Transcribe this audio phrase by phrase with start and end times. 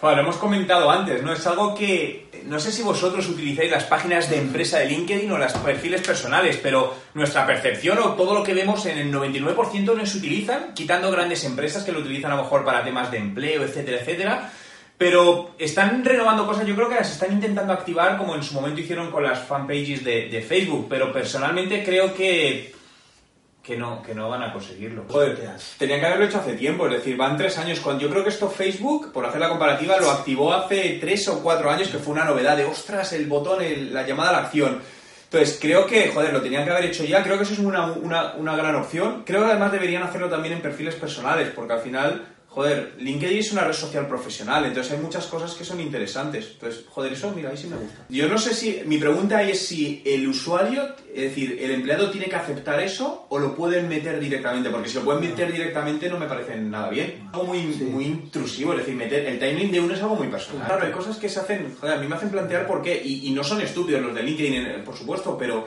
[0.00, 1.32] Bueno, lo hemos comentado antes, ¿no?
[1.32, 5.38] Es algo que no sé si vosotros utilizáis las páginas de empresa de LinkedIn o
[5.38, 10.06] los perfiles personales, pero nuestra percepción o todo lo que vemos en el 99% no
[10.06, 13.64] se utilizan, quitando grandes empresas que lo utilizan a lo mejor para temas de empleo,
[13.64, 14.52] etcétera, etcétera.
[14.96, 18.80] Pero están renovando cosas, yo creo que las están intentando activar como en su momento
[18.80, 22.72] hicieron con las fanpages de, de Facebook, pero personalmente creo que
[23.68, 25.04] que no, que no van a conseguirlo.
[25.10, 25.38] Joder,
[25.76, 27.80] tenían que haberlo hecho hace tiempo, es decir, van tres años.
[27.80, 31.42] Cuando yo creo que esto Facebook, por hacer la comparativa, lo activó hace tres o
[31.42, 33.58] cuatro años, que fue una novedad de, ostras, el botón,
[33.92, 34.80] la llamada a la acción.
[35.24, 37.92] Entonces, creo que, joder, lo tenían que haber hecho ya, creo que eso es una,
[37.92, 39.22] una, una gran opción.
[39.26, 43.52] Creo que además deberían hacerlo también en perfiles personales, porque al final joder, LinkedIn es
[43.52, 46.48] una red social profesional, entonces hay muchas cosas que son interesantes.
[46.54, 48.06] Entonces, joder, eso, mira, ahí sí me gusta.
[48.08, 52.26] Yo no sé si, mi pregunta es si el usuario, es decir, el empleado tiene
[52.26, 56.18] que aceptar eso o lo pueden meter directamente, porque si lo pueden meter directamente no
[56.18, 57.28] me parece nada bien.
[57.32, 60.66] Algo muy, muy intrusivo, es decir, meter el timing de uno es algo muy personal.
[60.66, 63.28] Claro, hay cosas que se hacen, joder, a mí me hacen plantear por qué, y,
[63.28, 65.66] y no son estúpidos los de LinkedIn, por supuesto, pero...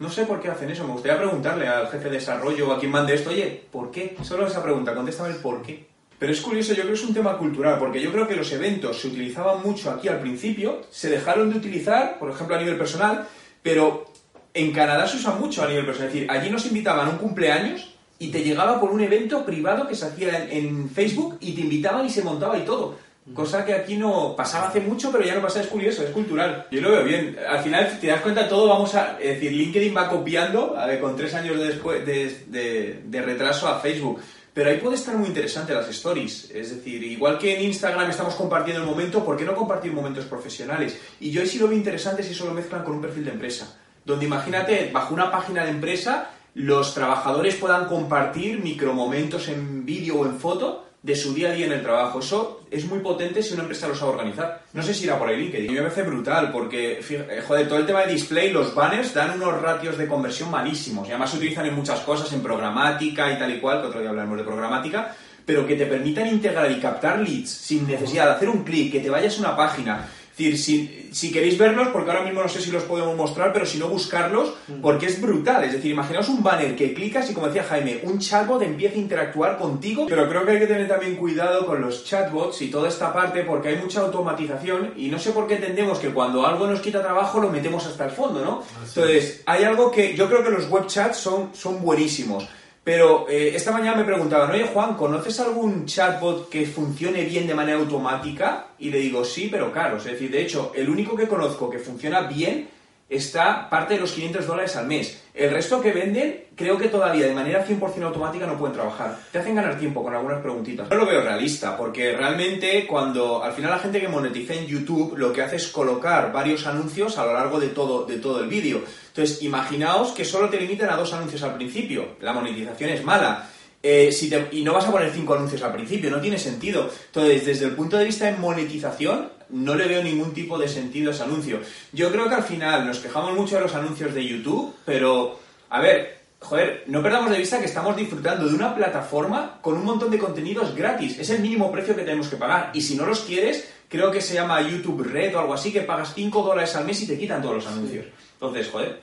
[0.00, 0.84] No sé por qué hacen eso.
[0.84, 4.16] Me gustaría preguntarle al jefe de desarrollo o a quien mande esto, oye, ¿por qué?
[4.22, 5.88] Solo esa pregunta, contéstame el por qué.
[6.18, 8.50] Pero es curioso, yo creo que es un tema cultural, porque yo creo que los
[8.50, 12.76] eventos se utilizaban mucho aquí al principio, se dejaron de utilizar, por ejemplo, a nivel
[12.76, 13.26] personal,
[13.62, 14.06] pero
[14.52, 16.08] en Canadá se usa mucho a nivel personal.
[16.08, 19.86] Es decir, allí nos invitaban a un cumpleaños y te llegaba por un evento privado
[19.86, 22.96] que se hacía en, Facebook y te invitaban y se montaba y todo.
[23.32, 26.66] Cosa que aquí no pasaba hace mucho, pero ya no pasa, es curioso, es cultural.
[26.70, 27.36] Yo lo veo bien.
[27.46, 29.18] Al final, te das cuenta, todo vamos a...
[29.20, 34.18] Es decir, LinkedIn va copiando, con tres años después de, de retraso a Facebook.
[34.54, 36.50] Pero ahí puede estar muy interesante las stories.
[36.52, 40.24] Es decir, igual que en Instagram estamos compartiendo el momento, ¿por qué no compartir momentos
[40.24, 40.98] profesionales?
[41.20, 43.32] Y yo ahí sí lo veo interesante si eso lo mezclan con un perfil de
[43.32, 43.78] empresa.
[44.04, 50.26] Donde imagínate, bajo una página de empresa, los trabajadores puedan compartir micromomentos en vídeo o
[50.26, 52.20] en foto de su día a día en el trabajo.
[52.20, 54.64] Eso es muy potente si una empresa lo sabe organizar.
[54.74, 55.72] No sé si irá por ahí LinkedIn.
[55.72, 59.60] Me parece brutal porque, eh, joder, todo el tema de display, los banners dan unos
[59.62, 61.08] ratios de conversión malísimos.
[61.08, 64.00] Y además se utilizan en muchas cosas, en programática y tal y cual, que otro
[64.00, 65.14] día hablaremos de programática,
[65.46, 69.00] pero que te permitan integrar y captar leads sin necesidad de hacer un clic, que
[69.00, 70.06] te vayas a una página,
[70.44, 73.78] decir, si, queréis verlos, porque ahora mismo no sé si los podemos mostrar, pero si
[73.78, 74.80] no buscarlos, mm.
[74.80, 75.64] porque es brutal.
[75.64, 78.98] Es decir, imaginaos un banner que clicas y, como decía Jaime, un chatbot empieza a
[78.98, 80.06] interactuar contigo.
[80.08, 83.42] Pero creo que hay que tener también cuidado con los chatbots y toda esta parte,
[83.42, 87.02] porque hay mucha automatización y no sé por qué entendemos que cuando algo nos quita
[87.02, 88.62] trabajo lo metemos hasta el fondo, ¿no?
[88.86, 92.48] Entonces, hay algo que yo creo que los web chats son, son buenísimos.
[92.88, 97.52] Pero eh, esta mañana me preguntaban, oye Juan, ¿conoces algún chatbot que funcione bien de
[97.52, 98.68] manera automática?
[98.78, 99.98] Y le digo, sí, pero caro.
[99.98, 102.66] Es decir, de hecho, el único que conozco que funciona bien
[103.08, 105.22] está parte de los 500 dólares al mes.
[105.34, 109.18] El resto que venden, creo que todavía de manera 100% automática no pueden trabajar.
[109.30, 110.90] Te hacen ganar tiempo con algunas preguntitas.
[110.90, 115.16] No lo veo realista, porque realmente cuando al final la gente que monetiza en YouTube
[115.16, 118.48] lo que hace es colocar varios anuncios a lo largo de todo, de todo el
[118.48, 118.82] vídeo.
[119.08, 122.16] Entonces, imaginaos que solo te limiten a dos anuncios al principio.
[122.20, 123.48] La monetización es mala.
[123.82, 126.90] Eh, si y no vas a poner cinco anuncios al principio, no tiene sentido.
[127.06, 131.10] Entonces, desde el punto de vista de monetización, no le veo ningún tipo de sentido
[131.10, 131.60] a ese anuncio.
[131.92, 135.38] Yo creo que al final nos quejamos mucho de los anuncios de YouTube, pero,
[135.70, 139.84] a ver, joder, no perdamos de vista que estamos disfrutando de una plataforma con un
[139.84, 141.18] montón de contenidos gratis.
[141.18, 142.70] Es el mínimo precio que tenemos que pagar.
[142.74, 145.80] Y si no los quieres, creo que se llama YouTube Red o algo así, que
[145.82, 148.06] pagas 5 dólares al mes y te quitan todos los anuncios.
[148.34, 149.02] Entonces, joder.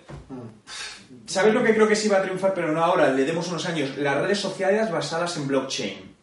[1.25, 3.09] ¿Sabes lo que creo que sí va a triunfar, pero no ahora?
[3.09, 3.97] Le demos unos años.
[3.97, 6.15] Las redes sociales basadas en blockchain.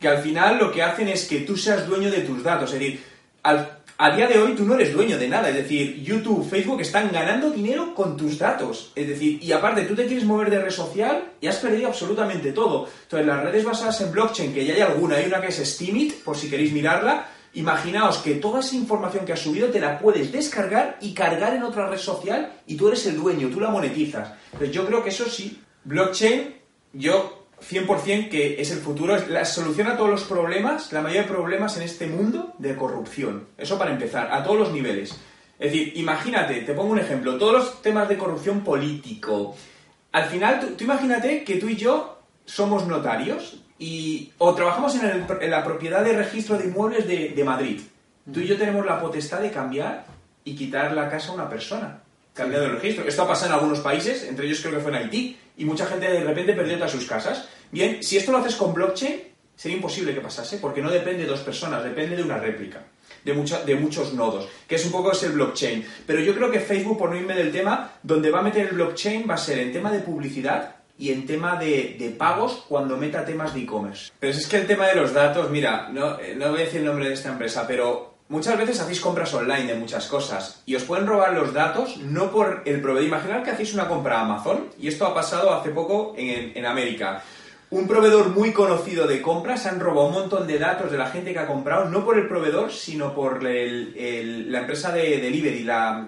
[0.00, 2.72] Que al final lo que hacen es que tú seas dueño de tus datos.
[2.72, 3.02] Es decir,
[3.42, 5.48] a día de hoy tú no eres dueño de nada.
[5.48, 8.92] Es decir, YouTube, Facebook están ganando dinero con tus datos.
[8.94, 12.52] Es decir, y aparte tú te quieres mover de red social y has perdido absolutamente
[12.52, 12.88] todo.
[13.02, 16.22] Entonces, las redes basadas en blockchain, que ya hay alguna, hay una que es Steemit,
[16.24, 20.32] por si queréis mirarla, Imaginaos que toda esa información que has subido te la puedes
[20.32, 24.32] descargar y cargar en otra red social y tú eres el dueño, tú la monetizas.
[24.52, 26.54] Entonces yo creo que eso sí, blockchain,
[26.94, 31.22] yo 100% que es el futuro, es la solución a todos los problemas, la mayoría
[31.22, 33.48] de problemas en este mundo de corrupción.
[33.58, 35.10] Eso para empezar, a todos los niveles.
[35.58, 39.54] Es decir, imagínate, te pongo un ejemplo, todos los temas de corrupción político.
[40.12, 45.50] Al final, tú, tú imagínate que tú y yo somos notarios y, o trabajamos en,
[45.50, 47.80] la propiedad de registro de inmuebles de, Madrid.
[48.32, 50.06] Tú y yo tenemos la potestad de cambiar
[50.44, 52.00] y quitar la casa a una persona.
[52.32, 53.04] Cambiado el registro.
[53.04, 55.86] Esto ha pasado en algunos países, entre ellos creo que fue en Haití, y mucha
[55.86, 57.48] gente de repente perdió todas sus casas.
[57.72, 59.20] Bien, si esto lo haces con blockchain,
[59.56, 62.84] sería imposible que pasase, porque no depende de dos personas, depende de una réplica.
[63.24, 63.32] De,
[63.66, 65.84] de, muchos nodos, que es un poco es el blockchain.
[66.06, 68.74] Pero yo creo que Facebook, por no irme del tema, donde va a meter el
[68.74, 73.24] blockchain va a ser en tema de publicidad y en tema de, pagos cuando meta
[73.24, 74.12] temas de e-commerce.
[74.20, 76.78] Pero es que el tema de los datos, mira, no, eh, no voy a decir
[76.78, 80.76] el nombre de esta empresa, pero muchas veces hacéis compras online de muchas cosas y
[80.76, 83.08] os pueden robar los datos no por el proveedor.
[83.08, 87.24] Imaginad que hacéis una compra a Amazon y esto ha pasado hace poco en, América.
[87.70, 91.32] Un proveedor muy conocido de compras han robado un montón de datos de la gente
[91.32, 96.06] que ha comprado, no por el proveedor, sino por la empresa de delivery, la...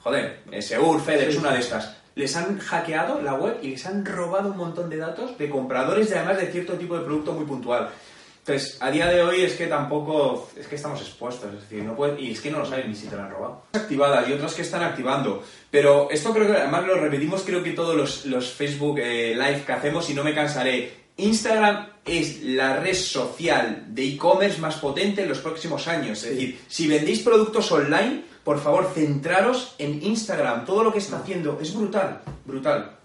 [0.00, 4.50] Joder, Seur, FedEx, una de estas les han hackeado la web y les han robado
[4.50, 7.90] un montón de datos de compradores, y además de cierto tipo de producto muy puntual.
[8.38, 11.94] Entonces, a día de hoy es que tampoco, es que estamos expuestos, es decir, no
[11.94, 13.62] puede, y es que no lo saben ni si te la han robado.
[13.72, 17.72] Activadas y otras que están activando, pero esto creo que además lo repetimos creo que
[17.72, 21.05] todos los, los Facebook eh, Live que hacemos y no me cansaré.
[21.18, 26.22] Instagram es la red social de e-commerce más potente en los próximos años.
[26.22, 30.64] Es decir, si vendéis productos online, por favor, centraros en Instagram.
[30.64, 32.96] Todo lo que está haciendo es brutal, brutal.